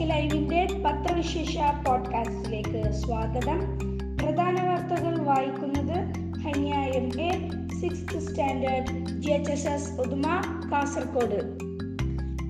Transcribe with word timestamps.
Desk 0.00 0.12
ലൈവിന്റെ 0.12 0.66
പത്രവിശേഷ 0.84 1.56
പോഡ്കാസ്റ്റിലേക്ക് 1.86 2.92
സ്വാഗതം. 2.92 3.78
പ്രധാന 4.16 4.62
വാർത്തകൾ 4.62 5.18
വായിക്കുന്നത് 5.22 5.98
Hanya 6.40 6.74
M 6.74 7.20
A 7.20 7.50
six 7.80 8.28
standard 8.28 9.20
G 9.20 9.30
H 9.30 9.52
S 9.52 9.68
S 9.68 10.00
Uduma 10.00 10.22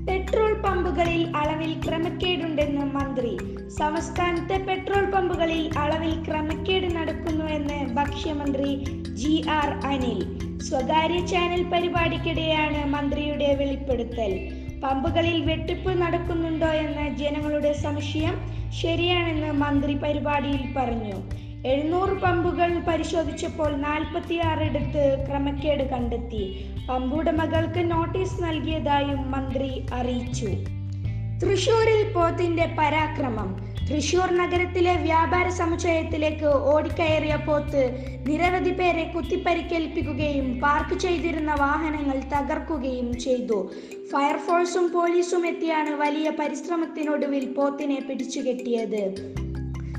petrol 0.09 0.63
പമ്പുകളിൽ 0.63 1.33
അളവിൽ 1.37 1.81
ക്രമക്കേടുണ്ടെന്ന് 1.89 2.81
മന്ത്രി. 2.81 3.37
സംസ്ഥാനത്തെ 3.69 4.65
പെട്രോൾ 4.65 5.11
പമ്പുകളിൽ 5.11 5.71
അളവിൽ 5.79 6.25
ക്രമക്കേട് 6.29 6.97
നടക്കുന്നുവെന്ന് 6.97 7.95
ഭക്ഷ്യമന്ത്രി 7.95 8.85
ജി 9.15 9.45
ആർ 9.51 9.87
അനിൽ. 9.87 10.41
സ്വകാര്യ 10.59 11.27
ചാനൽ 11.27 11.63
പരിപാടിക്കിടെയാണ് 11.63 12.85
മന്ത്രിയുടെ 12.87 13.55
വെളിപ്പെടുത്തൽ. 13.55 14.60
പമ്പുകളിൽ 14.85 15.45
വെട്ടിപ്പ് 15.45 15.91
നടക്കുന്നുണ്ടോ 16.03 16.67
എന്ന 16.67 17.17
ജനങ്ങളുടെ 17.17 17.73
സംശയം 17.73 18.37
ശരിയാണെന്ന് 18.71 19.53
മന്ത്രി 19.53 19.95
പരിപാടിയിൽ 19.95 20.75
പറഞ്ഞു. 20.77 21.31
എഴുന്നൂറ് 21.67 22.11
പമ്പുകൾ 22.11 22.79
പരിശോധിച്ചപ്പോൾ 22.79 23.77
നാൽപ്പത്തിയാറിടത്ത് 23.77 25.27
ക്രമക്കേട് 25.29 25.91
കണ്ടെത്തി. 25.91 26.75
പമ്പുടമകൾക്ക് 26.89 27.91
നോട്ടീസ് 27.91 28.43
നൽകിയതായും 28.43 29.31
മന്ത്രി 29.31 29.87
അറിയിച്ചു. 29.95 30.47
തൃശൂരിൽ 31.43 32.13
പോത്തിന്റെ 32.13 32.75
പരാക്രമം. 32.79 33.70
തൃശൂർ 33.91 34.37
നഗരത്തിലെ 34.37 34.97
വ്യാപാര 34.97 35.49
സമുച്ചയത്തിലേക്ക് 35.49 36.47
ഓടിക്കയറിയ 36.47 37.37
പോത്ത് 37.37 38.07
നിരവധി 38.27 38.71
പേരെ 38.71 39.13
കുത്തിപ്പരിക്കേൽപ്പിക്കുകയും 39.17 40.61
പാർക്ക് 40.61 40.99
ചെയ്തിരുന്ന 40.99 41.55
വാഹനങ്ങൾ 41.55 42.19
തകർക്കുകയും 42.19 43.19
ചെയ്തു. 43.19 43.71
ഫയർഫോഴ്സും 44.13 44.93
പോലീസും 44.93 45.47
എത്തിയാണ് 45.47 45.91
വലിയ 45.91 46.31
പരിശ്രമത്തിനൊടുവിൽ 46.31 47.53
പോത്തിനെ 47.53 48.01
പിടിച്ചുകെട്ടിയത് 48.09 49.35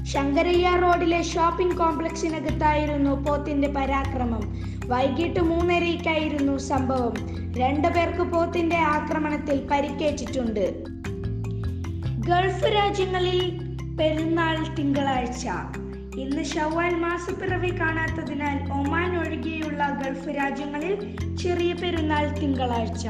ശങ്കരയ്യ 0.04 0.80
റോഡിലെ 0.82 1.22
ഷോപ്പിംഗ് 1.22 1.78
കോംപ്ലക്സിനകത്തായിരുന്നു 1.78 3.24
പോത്തിന്റെ 3.24 3.68
പരാക്രമം. 3.68 4.62
വൈകിട്ട് 4.86 5.40
മൂന്നരയ്ക്കായിരുന്നു 5.40 6.58
സംഭവം. 6.58 7.14
രണ്ടു 7.58 7.88
പേർക്ക് 7.88 8.32
പോത്തിന്റെ 8.32 8.78
ആക്രമണത്തിൽ 8.78 9.68
പരിക്കേറ്റിട്ടുണ്ട്. 9.72 10.84
ഗൾഫ് 12.28 12.66
രാജ്യങ്ങളിൽ 12.66 13.61
പെരുന്നാൾ 14.00 14.76
തിങ്കളാഴ്ച. 14.76 15.48
ഇന്ന് 16.20 16.44
ഷവ്വാൽ 16.44 16.96
മാസപ്പിറവി 16.96 17.80
കാണാത്തതിനാൽ 17.80 18.72
ഒമാൻ 18.72 19.18
ഒഴികെയുള്ള 19.18 20.00
ഗൾഫ് 20.04 20.30
രാജ്യങ്ങളിൽ 20.30 21.18
ചെറിയ 21.36 21.74
പെരുന്നാൾ 21.74 22.28
തിങ്കളാഴ്ച. 22.28 23.08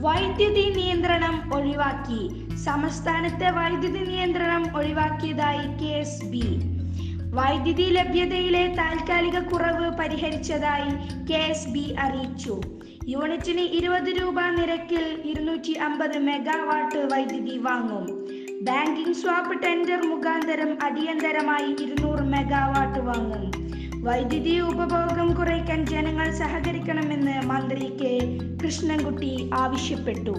വൈദ്യുതി 0.00 0.74
നിയന്ത്രണം 0.76 1.54
ഒഴിവാക്കി. 1.54 2.46
സംസ്ഥാനത്തെ 2.56 3.50
വൈദ്യുതി 3.50 4.04
നിയന്ത്രണം 4.04 4.76
ഒഴിവാക്കിയതായി 4.76 5.78
കെ 5.78 5.92
എസ് 5.92 6.24
ബി. 6.24 6.60
വൈദ്യുതി 7.30 7.82
ലഭ്യതയിലെ 7.82 8.74
താൽക്കാലിക 8.78 9.38
കുറവ് 9.38 9.90
പരിഹരിച്ചതായി 9.90 11.24
കെ 11.26 11.34
എസ് 11.34 11.68
ബി 11.68 11.94
അറിയിച്ചു. 12.00 12.60
യൂണിറ്റിന് 13.08 13.60
ഇരുപത് 13.60 14.22
രൂപ 14.22 14.40
നിരക്കിൽ 14.40 15.22
ഇരുന്നൂറ്റി 15.24 15.72
അമ്പത് 15.72 16.18
മെഗാവാട്ട് 16.18 16.98
വൈദ്യുതി 17.12 17.58
വാങ്ങും. 17.58 18.36
ബാങ്കിംഗ് 18.60 19.12
സ്വാപ്പ് 19.12 19.62
ടെൻഡർ 19.62 20.08
മുഖാന്തരം 20.08 20.78
അടിയന്തരമായി 20.82 21.76
ഇരുന്നൂറ് 21.82 22.20
മെഗാവാട്ട് 22.20 22.98
വാങ്ങും. 22.98 23.50
വൈദ്യുതി 24.04 24.58
ഉപഭോഗം 24.58 25.34
കുറയ്ക്കാൻ 25.34 25.86
ജനങ്ങൾ 25.86 26.30
സഹകരിക്കണമെന്ന് 26.30 27.46
മന്ത്രി 27.46 27.86
കെ. 27.86 28.38
കൃഷ്ണൻകുട്ടി 28.64 29.50
ആവശ്യപ്പെട്ടു. 29.54 30.30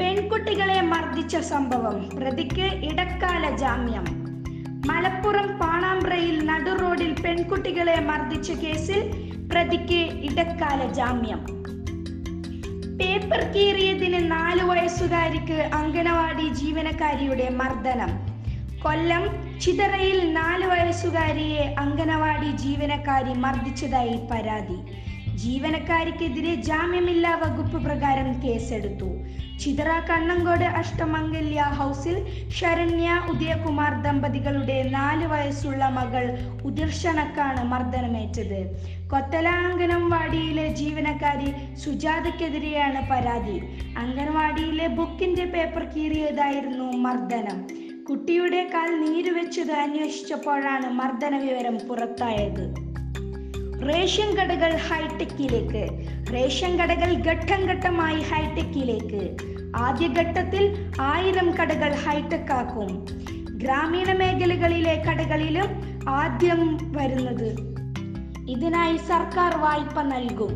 പെൺകുട്ടികളെ 0.00 0.80
മർദ്ദിച്ച 0.80 1.36
സംഭവം 1.36 2.08
പ്രതിക്ക് 2.08 2.62
ഇടക്കാല 2.62 3.56
ജാമ്യം. 3.56 4.04
മലപ്പുറം 4.86 5.58
പാണാമ്പ്രയിൽ 5.58 6.46
നടുറോഡിൽ 6.46 7.14
പെൺകുട്ടികളെ 7.24 8.00
മർദ്ദിച്ച 8.00 8.52
കേസിൽ 8.52 9.00
പ്രതിക്ക് 9.52 10.10
ഇടക്കാല 10.24 10.92
ജാമ്യം. 10.92 11.61
പേപ്പർ 13.00 13.40
കീറിയതിന് 13.52 14.30
നാല് 14.30 14.62
വയസ്സുകാരിക്ക് 14.62 15.58
അങ്കണവാടി 15.74 16.48
ജീവനക്കാരിയുടെ 16.48 17.48
മർദ്ദനം. 17.48 18.10
കൊല്ലം 18.82 19.24
ചിതറയിൽ 19.60 20.32
നാല് 20.32 20.66
വയസ്സുകാരിയെ 20.66 21.74
അങ്കണവാടി 21.78 22.50
ജീവനക്കാരി 22.56 23.34
മർദ്ദിച്ചതായി 23.34 24.16
പരാതി. 24.30 24.78
ജീവനക്കാരിക്കെതിരെ 25.42 26.54
ജാമ്യമില്ലാ 26.54 27.30
വകുപ്പ് 27.42 27.78
പ്രകാരം 27.84 28.28
കേസെടുത്തു. 28.42 29.08
ചിതറ 29.60 29.90
കണ്ണങ്കോട് 30.10 30.64
അഷ്ടമംഗല്യ 30.80 31.60
ഹൗസിൽ 31.78 32.16
ശരണ്യ 32.58 33.08
ഉദയകുമാർ 33.30 33.92
ദമ്പതികളുടെ 34.02 34.78
നാല് 34.96 35.26
വയസ്സുള്ള 35.26 35.88
മകൾ 35.98 36.24
ഉദർശനക്കാണ് 36.64 37.64
മർദ്ദനമേറ്റത്. 37.72 38.60
കൊത്തല 39.10 39.48
വാടിയിലെ 40.12 40.66
ജീവനക്കാരി 40.80 41.50
സുജാതയ്ക്കെതിരെയാണ് 41.74 43.00
പരാതി. 43.10 43.58
അംഗൻവാടിയിലെ 43.96 44.86
ബുക്കിന്റെ 44.98 45.44
പേപ്പർ 45.44 45.84
കീറിയതായിരുന്നു 45.84 46.88
മർദ്ദനം. 47.06 47.58
കുട്ടിയുടെ 48.08 48.62
കാൽ 48.74 48.90
നീരുവെച്ചത് 49.02 49.72
അന്വേഷിച്ചപ്പോഴാണ് 49.72 50.88
മർദ്ദന 51.00 51.36
വിവരം 51.36 51.78
പുറത്തായത്. 51.88 52.91
റേഷൻ 53.88 54.28
കടകൾ 54.36 54.72
ഹൈടെക്കിലേക്ക് 54.76 55.82
റേഷൻ 56.34 56.72
കടകൾ 56.80 57.10
ഘട്ടം 57.14 57.60
ഘട്ടമായി 57.66 58.20
ഹൈടെക്കിലേക്ക്. 58.20 59.22
ആദ്യഘട്ടത്തിൽ 59.76 60.64
ആയിരം 61.00 61.48
കടകൾ 61.50 61.92
ഹൈടെക് 61.94 62.52
ആക്കും 62.52 62.90
ഗ്രാമീണ 63.58 64.12
മേഖലകളിലെ 64.12 65.02
കടകളിലും 65.08 65.68
ആദ്യം 66.08 66.78
വരുന്നത് 66.92 67.50
ഇതിനായി 68.48 68.96
സർക്കാർ 68.96 69.56
വായ്പ 69.56 70.00
നൽകും. 70.02 70.52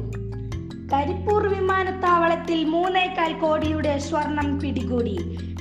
കരിപ്പൂർ 0.92 1.46
വിമാനത്താവളത്തിൽ 1.46 2.64
മൂന്നേക്കാൽ 2.64 3.32
കോടിയുടെ 3.32 3.98
സ്വർണം 3.98 4.60
പിടികൂടി. 4.60 5.16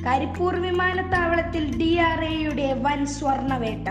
കരിപ്പൂർ 0.07 0.55
വിമാനത്താവളത്തിൽ 0.55 1.77
ഡി 1.77 1.97
ആർ 1.97 2.23
എയുടെ 2.23 2.73
വൻ 2.73 3.05
സ്വർണവേട്ട. 3.05 3.89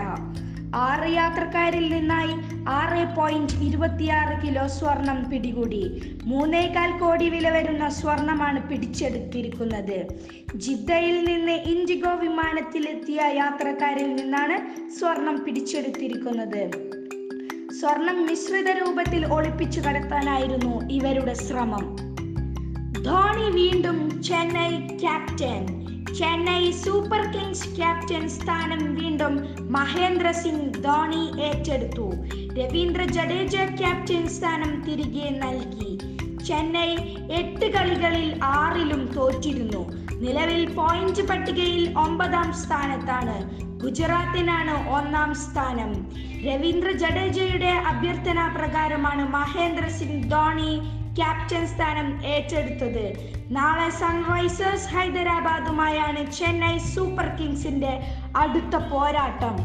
ആറ് 0.75 1.09
യാത്രക്കാരിൽ 1.13 1.93
നിന്നായി 1.93 2.33
ആറ് 2.67 3.15
പോയിന്റ് 3.15 3.53
ഇരുപത്തിയാറ് 3.63 4.47
കിലോ 4.47 4.67
സ്വർണം 4.67 5.29
പിടികൂടി. 5.29 6.01
മൂന്നേകാൽ 6.23 6.99
കോടി 6.99 7.29
വില 7.29 7.49
വരുന്ന 7.49 7.89
സ്വർണമാണ് 7.89 8.69
പിടിച്ചെടുത്തിരിക്കുന്നത്. 8.69 10.05
ജിദ്ദയിൽ 10.55 11.25
നിന്ന് 11.25 11.51
ഇൻഡിഗോ 11.51 12.15
വിമാനത്തിലെത്തിയ 12.15 13.21
യാത്രക്കാരിൽ 13.21 14.15
നിന്നാണ് 14.15 14.89
സ്വർണം 14.99 15.43
പിടിച്ചെടുത്തിരിക്കുന്നത്. 15.43 16.69
സ്വർണം 17.79 18.25
മിശ്രിത 18.25 18.69
രൂപത്തിൽ 18.69 19.25
ഒളിപ്പിച്ചു 19.25 19.79
കടത്താനായിരുന്നു 19.79 20.89
ഇവരുടെ 20.91 21.33
ശ്രമം. 21.33 21.95
ധോണി 23.03 23.51
വീണ്ടും 23.51 24.23
Chennai 24.23 24.97
captain 24.97 25.85
Chennai 26.17 26.71
Super 26.71 27.21
Kings 27.31 27.75
captain 27.75 28.29
സ്ഥാനം 28.29 28.95
വീണ്ടും 28.95 29.33
മഹേന്ദ്ര 29.71 30.31
സിംഗ് 30.31 30.83
ധോണി 30.83 31.41
ഏറ്റെടുത്തു. 31.41 32.05
രവീന്ദ്ര 32.59 33.03
ജഡേജ 33.03 33.55
ക്യാപ്റ്റൻ 33.55 34.27
സ്ഥാനം 34.27 34.83
തിരികെ 34.85 35.29
നൽകി. 35.29 35.91
ചെന്നൈ 36.45 36.89
എട്ട് 37.39 37.73
കളികളിൽ 37.73 38.39
ആറിലും 38.43 39.05
തോറ്റിരുന്നു. 39.17 39.81
നിലവിൽ 40.21 40.73
പോയിന്റ് 40.73 41.27
പട്ടികയിൽ 41.27 41.97
ഒമ്പതാം 41.99 42.53
സ്ഥാനത്താണ്. 42.53 43.37
ഗുജറാത്തിനാണ് 43.83 44.89
ഒന്നാം 44.89 45.35
സ്ഥാനം. 45.35 45.91
രവീന്ദ്ര 46.45 46.91
ജഡേജയുടെ 46.91 47.73
അഭ്യർത്ഥന 47.91 48.39
പ്രകാരമാണ് 48.57 49.27
മഹേന്ദ്ര 49.27 49.87
സിംഗ് 49.87 50.31
ധോണി 50.31 50.71
ക്യാപ്റ്റൻ 51.17 51.67
സ്ഥാനം 51.67 52.25
ഏറ്റെടുത്തത്. 52.25 53.05
നാളെ 53.51 53.89
സൺറൈസേഴ്സ് 53.89 54.89
ഹൈദരാബാദുമായാണ് 54.89 56.31
ചെന്നൈ 56.31 56.77
സൂപ്പർ 56.77 57.27
കിങ്സിന്റെ 57.27 57.93
അടുത്ത 58.35 58.75
പോരാട്ടം. 58.75 59.57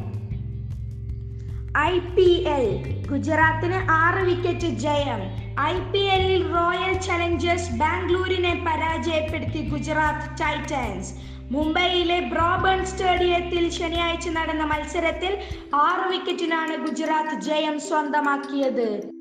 ഐ 1.78 1.98
പി 1.98 2.28
എൽ 2.48 2.66
ഗുജറാത്തിന് 3.10 3.78
ആറ് 3.90 4.22
വിക്കറ്റ് 4.24 4.70
ജയം. 4.84 5.20
ഐ 5.60 5.74
പി 5.92 5.98
എല്ലിൽ 5.98 6.52
റോയൽ 6.52 6.92
ചലഞ്ചേഴ്സ് 6.98 7.72
ബാംഗ്ലൂരിനെ 7.72 8.64
പരാജയപ്പെടുത്തി 8.66 9.62
ഗുജറാത്ത് 9.68 10.42
ടൈറ്റൻസ്. 10.42 11.14
മുംബൈയിലെ 11.52 12.20
ബ്രോബൺ 12.20 12.84
സ്റ്റേഡിയത്തിൽ 12.84 13.70
ശനിയാഴ്ച 13.70 14.28
നടന്ന 14.28 14.64
മത്സരത്തിൽ 14.64 15.32
ആറ് 15.74 16.10
വിക്കറ്റിനാണ് 16.10 16.76
ഗുജറാത്ത് 16.76 17.40
ജയം 17.40 17.80
സ്വന്തമാക്കിയത്. 17.80 19.19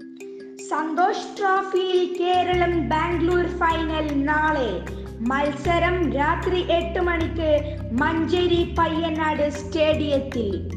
സന്തോഷ് 0.69 1.39
ട്രോഫിയിൽ 1.39 2.18
കേരളം 2.19 2.89
ബാംഗ്ലൂർ 2.89 3.48
ഫൈനൽ 3.48 4.24
നാളെ. 4.24 4.86
മത്സരം 5.19 6.13
രാത്രി 6.13 6.71
എട്ട് 6.71 7.00
മണിക്ക് 7.00 7.77
മഞ്ചേരി 7.92 8.75
പയ്യനാട് 8.80 9.50
സ്റ്റേഡിയത്തിൽ. 9.50 10.69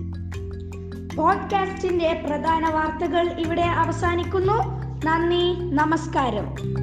പോഡ്കാസ്റ്റിന്റെ 1.16 2.22
പ്രധാന 2.26 2.68
വാർത്തകൾ 2.68 3.30
ഇവിടെ 3.30 3.62
അവസാനിക്കുന്നു. 3.62 4.82
നന്ദി 5.04 5.74
നമസ്കാരം. 5.74 6.81